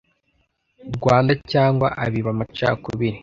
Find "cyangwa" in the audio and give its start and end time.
1.51-1.87